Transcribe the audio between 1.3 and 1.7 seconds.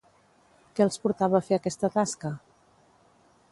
a fer